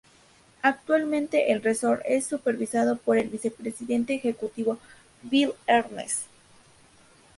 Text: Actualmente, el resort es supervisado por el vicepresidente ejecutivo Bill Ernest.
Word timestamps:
Actualmente, 0.63 1.51
el 1.51 1.61
resort 1.61 2.01
es 2.05 2.25
supervisado 2.25 2.97
por 2.97 3.19
el 3.19 3.29
vicepresidente 3.29 4.15
ejecutivo 4.15 4.79
Bill 5.21 5.53
Ernest. 5.67 6.23